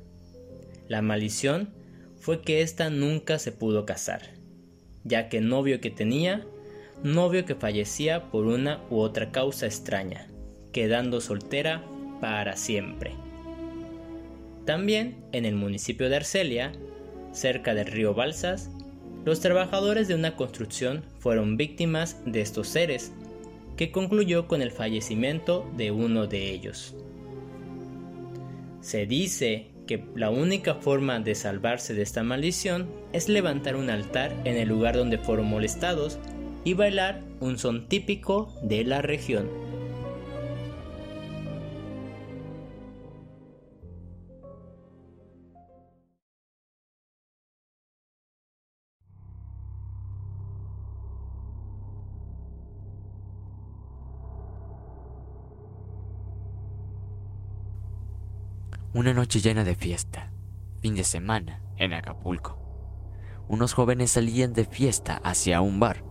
La 0.89 1.03
maldición 1.03 1.71
fue 2.17 2.43
que 2.43 2.63
ésta 2.63 2.89
nunca 2.91 3.39
se 3.39 3.53
pudo 3.53 3.85
casar, 3.85 4.23
ya 5.05 5.29
que 5.29 5.39
el 5.39 5.49
novio 5.49 5.81
que 5.81 5.91
tenía, 5.91 6.47
novio 7.03 7.45
que 7.45 7.55
fallecía 7.55 8.31
por 8.31 8.47
una 8.47 8.81
u 8.91 9.01
otra 9.01 9.33
causa 9.33 9.67
extraña, 9.67 10.29
quedando 10.73 11.21
soltera 11.21 11.85
para 12.21 12.57
siempre. 12.57 13.15
También 14.65 15.17
en 15.33 15.45
el 15.45 15.57
municipio 15.57 16.09
de 16.09 16.17
Arcelia, 16.17 16.73
cerca 17.33 17.75
del 17.75 17.87
río 17.87 18.15
Balsas, 18.15 18.71
los 19.25 19.41
trabajadores 19.41 20.09
de 20.09 20.15
una 20.15 20.37
construcción 20.37 21.05
fueron 21.19 21.57
víctimas 21.57 22.19
de 22.27 22.41
estos 22.41 22.69
seres, 22.69 23.13
que 23.77 23.91
concluyó 23.91 24.49
con 24.49 24.63
el 24.63 24.71
fallecimiento 24.71 25.71
de 25.77 25.91
uno 25.91 26.27
de 26.27 26.51
ellos. 26.51 26.95
Se 28.81 29.07
dice 29.07 29.69
que 29.87 30.05
la 30.15 30.31
única 30.31 30.75
forma 30.75 31.21
de 31.21 31.35
salvarse 31.35 31.95
de 31.95 32.03
esta 32.03 32.23
maldición 32.23 32.89
es 33.13 33.29
levantar 33.29 33.77
un 33.77 33.91
altar 33.91 34.35
en 34.45 34.57
el 34.57 34.69
lugar 34.69 34.97
donde 34.97 35.19
fueron 35.19 35.47
molestados 35.47 36.19
y 36.65 36.75
bailar 36.75 37.23
un 37.41 37.59
son 37.59 37.89
típico 37.89 38.53
de 38.63 38.85
la 38.85 39.03
región. 39.03 39.72
Una 59.03 59.15
noche 59.15 59.41
llena 59.41 59.65
de 59.65 59.75
fiesta, 59.75 60.31
fin 60.81 60.95
de 60.95 61.03
semana, 61.03 61.61
en 61.77 61.93
Acapulco. 61.93 62.57
Unos 63.49 63.75
jóvenes 63.75 64.13
salían 64.13 64.53
de 64.53 64.65
fiesta 64.65 65.21
hacia 65.25 65.61
un 65.61 65.81
bar. 65.81 66.05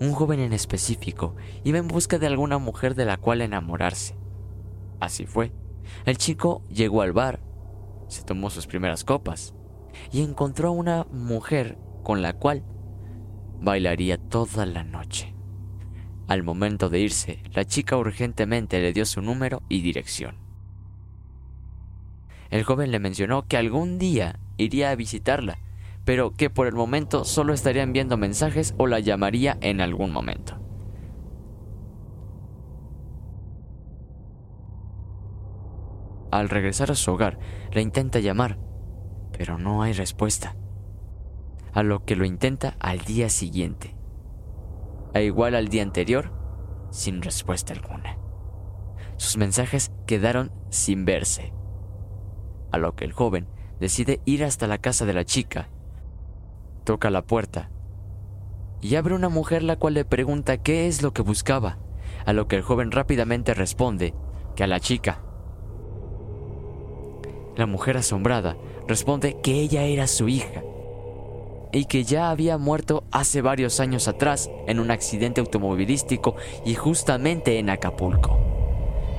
Un 0.00 0.12
joven 0.12 0.40
en 0.40 0.54
específico 0.54 1.36
iba 1.62 1.76
en 1.76 1.88
busca 1.88 2.18
de 2.18 2.26
alguna 2.26 2.56
mujer 2.56 2.94
de 2.94 3.04
la 3.04 3.18
cual 3.18 3.42
enamorarse. 3.42 4.16
Así 4.98 5.26
fue. 5.26 5.52
El 6.06 6.16
chico 6.16 6.62
llegó 6.70 7.02
al 7.02 7.12
bar, 7.12 7.42
se 8.08 8.22
tomó 8.22 8.48
sus 8.48 8.66
primeras 8.66 9.04
copas 9.04 9.54
y 10.10 10.22
encontró 10.22 10.68
a 10.68 10.72
una 10.72 11.04
mujer 11.12 11.76
con 12.02 12.22
la 12.22 12.32
cual 12.32 12.64
bailaría 13.60 14.16
toda 14.16 14.64
la 14.64 14.84
noche. 14.84 15.34
Al 16.28 16.42
momento 16.42 16.88
de 16.88 16.98
irse, 16.98 17.42
la 17.52 17.66
chica 17.66 17.98
urgentemente 17.98 18.80
le 18.80 18.94
dio 18.94 19.04
su 19.04 19.20
número 19.20 19.62
y 19.68 19.82
dirección. 19.82 20.45
El 22.50 22.64
joven 22.64 22.90
le 22.90 23.00
mencionó 23.00 23.46
que 23.46 23.56
algún 23.56 23.98
día 23.98 24.38
iría 24.56 24.90
a 24.90 24.96
visitarla, 24.96 25.58
pero 26.04 26.32
que 26.32 26.50
por 26.50 26.66
el 26.66 26.74
momento 26.74 27.24
solo 27.24 27.52
estaría 27.52 27.82
enviando 27.82 28.16
mensajes 28.16 28.74
o 28.78 28.86
la 28.86 29.00
llamaría 29.00 29.58
en 29.60 29.80
algún 29.80 30.12
momento. 30.12 30.60
Al 36.30 36.48
regresar 36.48 36.90
a 36.90 36.94
su 36.94 37.12
hogar, 37.12 37.38
la 37.72 37.80
intenta 37.80 38.20
llamar, 38.20 38.58
pero 39.36 39.58
no 39.58 39.82
hay 39.82 39.92
respuesta. 39.92 40.56
A 41.72 41.82
lo 41.82 42.04
que 42.04 42.16
lo 42.16 42.24
intenta 42.24 42.76
al 42.78 43.00
día 43.00 43.28
siguiente. 43.28 43.96
A 45.14 45.20
igual 45.20 45.54
al 45.54 45.68
día 45.68 45.82
anterior, 45.82 46.32
sin 46.90 47.22
respuesta 47.22 47.72
alguna. 47.72 48.18
Sus 49.16 49.36
mensajes 49.36 49.92
quedaron 50.06 50.52
sin 50.70 51.04
verse 51.04 51.52
a 52.70 52.78
lo 52.78 52.94
que 52.94 53.04
el 53.04 53.12
joven 53.12 53.46
decide 53.80 54.20
ir 54.24 54.44
hasta 54.44 54.66
la 54.66 54.78
casa 54.78 55.04
de 55.04 55.14
la 55.14 55.24
chica. 55.24 55.68
Toca 56.84 57.10
la 57.10 57.22
puerta 57.22 57.70
y 58.80 58.94
abre 58.96 59.14
una 59.14 59.28
mujer 59.28 59.62
la 59.62 59.76
cual 59.76 59.94
le 59.94 60.04
pregunta 60.04 60.58
qué 60.58 60.86
es 60.86 61.02
lo 61.02 61.12
que 61.12 61.22
buscaba, 61.22 61.78
a 62.24 62.32
lo 62.32 62.46
que 62.48 62.56
el 62.56 62.62
joven 62.62 62.92
rápidamente 62.92 63.54
responde 63.54 64.14
que 64.54 64.64
a 64.64 64.66
la 64.66 64.80
chica. 64.80 65.22
La 67.56 67.66
mujer 67.66 67.96
asombrada 67.96 68.56
responde 68.86 69.40
que 69.42 69.60
ella 69.60 69.84
era 69.84 70.06
su 70.06 70.28
hija 70.28 70.62
y 71.72 71.86
que 71.86 72.04
ya 72.04 72.30
había 72.30 72.58
muerto 72.58 73.04
hace 73.10 73.42
varios 73.42 73.80
años 73.80 74.08
atrás 74.08 74.50
en 74.66 74.78
un 74.78 74.90
accidente 74.90 75.40
automovilístico 75.40 76.36
y 76.64 76.74
justamente 76.74 77.58
en 77.58 77.70
Acapulco. 77.70 78.38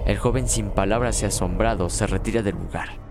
El 0.06 0.18
joven 0.18 0.48
sin 0.48 0.70
palabras 0.70 1.22
y 1.22 1.26
asombrado 1.26 1.90
se 1.90 2.08
retira 2.08 2.42
del 2.42 2.56
lugar. 2.56 3.07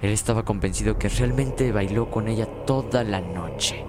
Él 0.00 0.10
estaba 0.10 0.44
convencido 0.44 0.96
que 0.96 1.08
realmente 1.08 1.72
bailó 1.72 2.10
con 2.10 2.28
ella 2.28 2.46
toda 2.64 3.02
la 3.02 3.20
noche. 3.20 3.84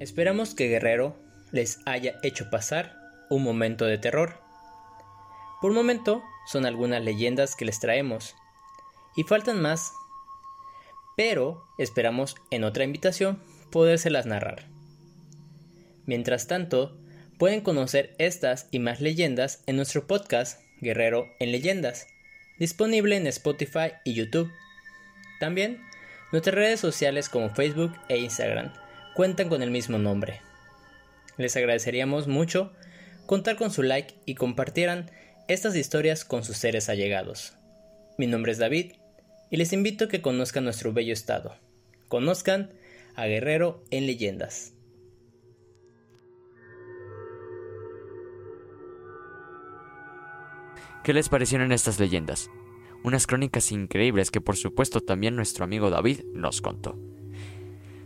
Esperamos 0.00 0.54
que 0.54 0.68
Guerrero 0.68 1.14
les 1.52 1.78
haya 1.84 2.18
hecho 2.22 2.48
pasar 2.48 2.96
un 3.28 3.42
momento 3.42 3.84
de 3.84 3.98
terror. 3.98 4.40
Por 5.60 5.74
momento 5.74 6.22
son 6.46 6.64
algunas 6.64 7.04
leyendas 7.04 7.54
que 7.54 7.66
les 7.66 7.80
traemos. 7.80 8.34
Y 9.14 9.24
faltan 9.24 9.60
más. 9.60 9.92
Pero 11.18 11.66
esperamos 11.76 12.34
en 12.50 12.64
otra 12.64 12.84
invitación 12.84 13.42
podérselas 13.70 14.24
narrar. 14.24 14.64
Mientras 16.06 16.46
tanto, 16.46 16.96
pueden 17.38 17.60
conocer 17.60 18.14
estas 18.16 18.68
y 18.70 18.78
más 18.78 19.02
leyendas 19.02 19.62
en 19.66 19.76
nuestro 19.76 20.06
podcast 20.06 20.62
Guerrero 20.80 21.26
en 21.40 21.52
Leyendas, 21.52 22.06
disponible 22.58 23.16
en 23.16 23.26
Spotify 23.26 23.92
y 24.06 24.14
YouTube. 24.14 24.50
También, 25.40 25.82
nuestras 26.32 26.54
redes 26.54 26.80
sociales 26.80 27.28
como 27.28 27.50
Facebook 27.50 27.92
e 28.08 28.16
Instagram 28.16 28.72
cuentan 29.20 29.50
con 29.50 29.60
el 29.60 29.70
mismo 29.70 29.98
nombre. 29.98 30.40
Les 31.36 31.54
agradeceríamos 31.54 32.26
mucho 32.26 32.72
contar 33.26 33.56
con 33.56 33.70
su 33.70 33.82
like 33.82 34.14
y 34.24 34.34
compartieran 34.34 35.10
estas 35.46 35.76
historias 35.76 36.24
con 36.24 36.42
sus 36.42 36.56
seres 36.56 36.88
allegados. 36.88 37.52
Mi 38.16 38.26
nombre 38.26 38.50
es 38.52 38.56
David 38.56 38.92
y 39.50 39.58
les 39.58 39.74
invito 39.74 40.06
a 40.06 40.08
que 40.08 40.22
conozcan 40.22 40.64
nuestro 40.64 40.94
bello 40.94 41.12
estado. 41.12 41.54
Conozcan 42.08 42.72
a 43.14 43.26
Guerrero 43.26 43.84
en 43.90 44.06
Leyendas. 44.06 44.72
¿Qué 51.04 51.12
les 51.12 51.28
parecieron 51.28 51.72
estas 51.72 52.00
leyendas? 52.00 52.48
Unas 53.04 53.26
crónicas 53.26 53.70
increíbles 53.70 54.30
que 54.30 54.40
por 54.40 54.56
supuesto 54.56 55.02
también 55.02 55.36
nuestro 55.36 55.64
amigo 55.64 55.90
David 55.90 56.22
nos 56.32 56.62
contó. 56.62 57.09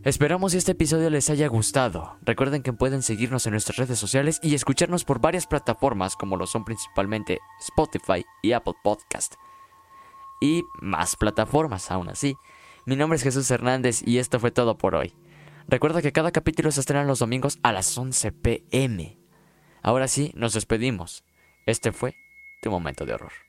Esperamos 0.04 0.52
que 0.52 0.58
este 0.58 0.72
episodio 0.72 1.08
les 1.08 1.30
haya 1.30 1.48
gustado. 1.48 2.18
Recuerden 2.20 2.62
que 2.62 2.74
pueden 2.74 3.00
seguirnos 3.00 3.46
en 3.46 3.52
nuestras 3.52 3.78
redes 3.78 3.98
sociales 3.98 4.38
y 4.42 4.54
escucharnos 4.54 5.02
por 5.02 5.18
varias 5.18 5.46
plataformas 5.46 6.14
como 6.14 6.36
lo 6.36 6.46
son 6.46 6.66
principalmente 6.66 7.38
Spotify 7.58 8.22
y 8.42 8.52
Apple 8.52 8.74
Podcast. 8.84 9.36
Y 10.42 10.62
más 10.82 11.16
plataformas 11.16 11.90
aún 11.90 12.10
así. 12.10 12.36
Mi 12.84 12.96
nombre 12.96 13.16
es 13.16 13.22
Jesús 13.22 13.50
Hernández 13.50 14.02
y 14.06 14.18
esto 14.18 14.38
fue 14.38 14.50
todo 14.50 14.76
por 14.76 14.94
hoy. 14.94 15.14
Recuerda 15.68 16.02
que 16.02 16.12
cada 16.12 16.32
capítulo 16.32 16.70
se 16.70 16.80
estrena 16.80 17.04
los 17.04 17.20
domingos 17.20 17.58
a 17.62 17.72
las 17.72 17.96
11 17.96 18.30
pm. 18.32 19.18
Ahora 19.80 20.06
sí, 20.06 20.32
nos 20.34 20.52
despedimos. 20.52 21.24
Este 21.64 21.92
fue 21.92 22.14
tu 22.60 22.70
momento 22.70 23.06
de 23.06 23.14
horror. 23.14 23.43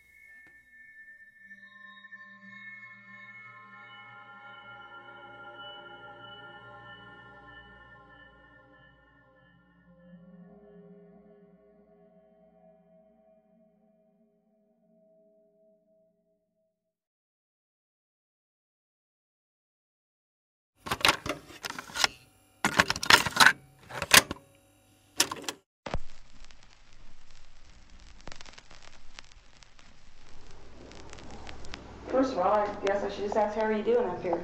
First 32.25 32.37
of 32.37 32.43
all, 32.43 32.53
I 32.55 32.67
guess 32.87 33.03
I 33.03 33.09
should 33.11 33.25
just 33.25 33.37
ask 33.37 33.55
how 33.55 33.65
are 33.67 33.71
you 33.71 33.83
doing 33.83 34.09
up 34.09 34.19
here? 34.23 34.41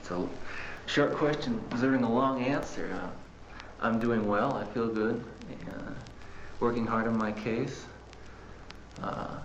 It's 0.00 0.10
a, 0.12 0.28
short 0.86 1.14
question 1.14 1.60
deserving 1.68 2.04
a 2.04 2.12
long 2.12 2.44
answer. 2.44 2.96
Uh, 3.02 3.08
I'm 3.80 3.98
doing 3.98 4.28
well. 4.28 4.54
I 4.54 4.66
feel 4.66 4.86
good. 4.86 5.24
Uh, 5.68 5.90
working 6.60 6.86
hard 6.86 7.08
on 7.08 7.18
my 7.18 7.32
case. 7.32 7.86
Uh, 9.02 9.38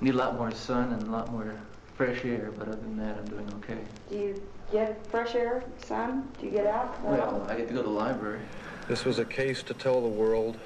need 0.00 0.14
a 0.14 0.16
lot 0.16 0.36
more 0.36 0.50
sun 0.50 0.94
and 0.94 1.02
a 1.04 1.10
lot 1.12 1.30
more 1.30 1.54
fresh 1.94 2.24
air, 2.24 2.50
but 2.58 2.66
other 2.66 2.78
than 2.78 2.96
that, 2.96 3.18
I'm 3.18 3.26
doing 3.26 3.48
okay. 3.58 3.78
Do 4.10 4.16
you 4.16 4.42
get 4.72 5.06
fresh 5.06 5.36
air, 5.36 5.62
sun? 5.86 6.28
Do 6.40 6.46
you 6.46 6.50
get 6.50 6.66
out? 6.66 7.00
Well, 7.04 7.46
I 7.48 7.54
get 7.54 7.68
to 7.68 7.74
go 7.74 7.82
to 7.82 7.88
the 7.88 7.94
library. 7.94 8.40
This 8.88 9.04
was 9.04 9.20
a 9.20 9.24
case 9.24 9.62
to 9.62 9.74
tell 9.74 10.00
the 10.00 10.08
world 10.08 10.58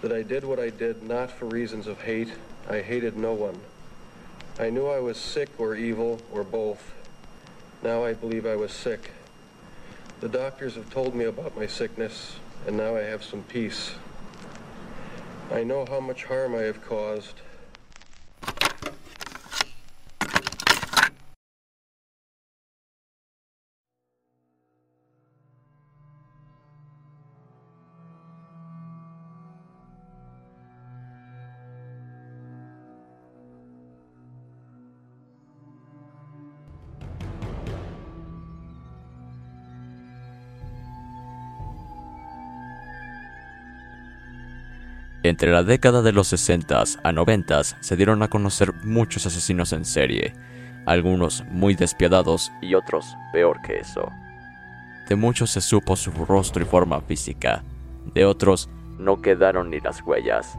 that 0.00 0.12
I 0.12 0.22
did 0.22 0.44
what 0.44 0.60
I 0.60 0.70
did 0.70 1.02
not 1.02 1.28
for 1.28 1.46
reasons 1.46 1.88
of 1.88 2.00
hate. 2.02 2.32
I 2.70 2.82
hated 2.82 3.16
no 3.16 3.32
one. 3.34 3.58
I 4.58 4.70
knew 4.70 4.86
I 4.86 5.00
was 5.00 5.18
sick 5.18 5.50
or 5.58 5.74
evil 5.74 6.22
or 6.32 6.42
both. 6.42 6.94
Now 7.82 8.04
I 8.04 8.14
believe 8.14 8.46
I 8.46 8.56
was 8.56 8.72
sick. 8.72 9.10
The 10.20 10.30
doctors 10.30 10.76
have 10.76 10.88
told 10.88 11.14
me 11.14 11.26
about 11.26 11.54
my 11.54 11.66
sickness, 11.66 12.38
and 12.66 12.74
now 12.74 12.96
I 12.96 13.02
have 13.02 13.22
some 13.22 13.42
peace. 13.42 13.96
I 15.52 15.62
know 15.62 15.84
how 15.84 16.00
much 16.00 16.24
harm 16.24 16.54
I 16.54 16.62
have 16.62 16.82
caused. 16.82 17.42
Entre 45.28 45.50
la 45.50 45.64
década 45.64 46.02
de 46.02 46.12
los 46.12 46.28
60 46.28 46.84
a 47.02 47.12
90 47.12 47.64
se 47.64 47.96
dieron 47.96 48.22
a 48.22 48.28
conocer 48.28 48.72
muchos 48.84 49.26
asesinos 49.26 49.72
en 49.72 49.84
serie, 49.84 50.34
algunos 50.86 51.44
muy 51.50 51.74
despiadados 51.74 52.52
y 52.62 52.74
otros 52.74 53.16
peor 53.32 53.60
que 53.60 53.78
eso. 53.78 54.08
De 55.08 55.16
muchos 55.16 55.50
se 55.50 55.60
supo 55.60 55.96
su 55.96 56.12
rostro 56.12 56.62
y 56.62 56.66
forma 56.66 57.00
física, 57.00 57.64
de 58.14 58.24
otros 58.24 58.68
no 58.98 59.20
quedaron 59.20 59.70
ni 59.70 59.80
las 59.80 60.00
huellas. 60.02 60.56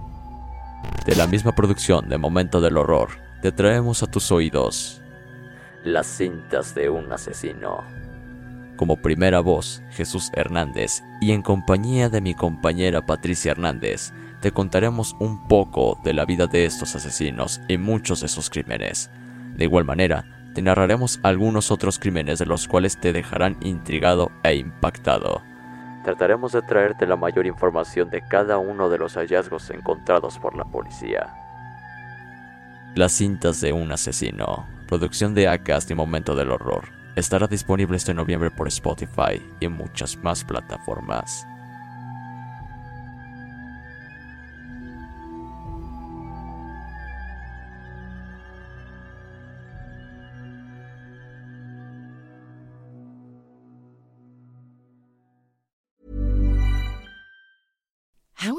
De 1.05 1.15
la 1.15 1.27
misma 1.27 1.55
producción 1.55 2.09
de 2.09 2.17
Momento 2.17 2.59
del 2.59 2.75
Horror, 2.75 3.11
te 3.41 3.53
traemos 3.53 4.03
a 4.03 4.07
tus 4.07 4.33
oídos 4.33 5.01
las 5.85 6.07
cintas 6.07 6.75
de 6.75 6.89
un 6.89 7.09
asesino. 7.13 7.85
Como 8.75 8.97
primera 8.97 9.39
voz, 9.39 9.81
Jesús 9.91 10.29
Hernández, 10.33 11.01
y 11.21 11.31
en 11.31 11.41
compañía 11.41 12.09
de 12.09 12.19
mi 12.19 12.35
compañera 12.35 13.05
Patricia 13.05 13.53
Hernández, 13.53 14.11
te 14.47 14.53
contaremos 14.53 15.13
un 15.19 15.45
poco 15.49 15.99
de 16.05 16.13
la 16.13 16.23
vida 16.23 16.47
de 16.47 16.63
estos 16.63 16.95
asesinos 16.95 17.59
y 17.67 17.77
muchos 17.77 18.21
de 18.21 18.29
sus 18.29 18.49
crímenes. 18.49 19.11
De 19.57 19.65
igual 19.65 19.83
manera, 19.83 20.23
te 20.55 20.61
narraremos 20.61 21.19
algunos 21.21 21.69
otros 21.69 21.99
crímenes 21.99 22.39
de 22.39 22.45
los 22.45 22.65
cuales 22.65 22.97
te 22.97 23.11
dejarán 23.11 23.57
intrigado 23.59 24.31
e 24.43 24.55
impactado. 24.55 25.41
Trataremos 26.05 26.53
de 26.53 26.61
traerte 26.61 27.05
la 27.05 27.17
mayor 27.17 27.45
información 27.45 28.09
de 28.09 28.21
cada 28.21 28.57
uno 28.57 28.87
de 28.87 28.99
los 28.99 29.15
hallazgos 29.15 29.69
encontrados 29.69 30.39
por 30.39 30.55
la 30.55 30.63
policía. 30.63 31.27
Las 32.95 33.11
cintas 33.11 33.59
de 33.59 33.73
un 33.73 33.91
asesino, 33.91 34.65
producción 34.87 35.33
de 35.33 35.49
Acast 35.49 35.91
y 35.91 35.93
Momento 35.93 36.35
del 36.35 36.51
Horror, 36.51 36.85
estará 37.17 37.47
disponible 37.47 37.97
este 37.97 38.13
noviembre 38.13 38.49
por 38.49 38.69
Spotify 38.69 39.45
y 39.59 39.67
muchas 39.67 40.15
más 40.15 40.45
plataformas. 40.45 41.45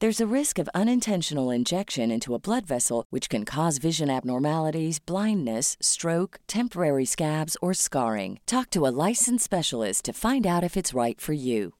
There's 0.00 0.20
a 0.22 0.34
risk 0.34 0.58
of 0.58 0.70
unintentional 0.74 1.50
injection 1.50 2.10
into 2.10 2.34
a 2.34 2.38
blood 2.38 2.64
vessel, 2.64 3.04
which 3.10 3.28
can 3.28 3.44
cause 3.44 3.76
vision 3.76 4.08
abnormalities, 4.08 4.98
blindness, 4.98 5.76
stroke, 5.82 6.40
temporary 6.46 7.04
scabs, 7.04 7.54
or 7.60 7.74
scarring. 7.74 8.40
Talk 8.46 8.70
to 8.70 8.86
a 8.86 8.94
licensed 9.08 9.44
specialist 9.44 10.06
to 10.06 10.14
find 10.14 10.46
out 10.46 10.64
if 10.64 10.74
it's 10.74 10.94
right 10.94 11.20
for 11.20 11.34
you. 11.34 11.74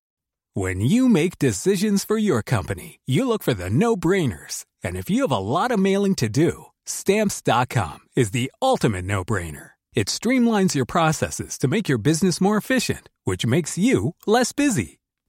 When 0.52 0.82
you 0.82 1.08
make 1.08 1.38
decisions 1.38 2.04
for 2.04 2.18
your 2.18 2.42
company, 2.42 3.00
you 3.06 3.26
look 3.26 3.42
for 3.42 3.54
the 3.54 3.70
no 3.70 3.96
brainers. 3.96 4.66
And 4.84 4.98
if 4.98 5.08
you 5.08 5.22
have 5.22 5.32
a 5.32 5.38
lot 5.38 5.70
of 5.72 5.80
mailing 5.80 6.14
to 6.16 6.28
do, 6.28 6.66
stamps.com 6.84 8.00
is 8.16 8.32
the 8.32 8.52
ultimate 8.60 9.06
no 9.06 9.24
brainer. 9.24 9.70
It 9.94 10.08
streamlines 10.08 10.74
your 10.74 10.84
processes 10.84 11.56
to 11.56 11.68
make 11.68 11.88
your 11.88 11.96
business 11.96 12.38
more 12.38 12.58
efficient, 12.58 13.08
which 13.24 13.46
makes 13.46 13.78
you 13.78 14.14
less 14.26 14.52
busy. 14.52 14.99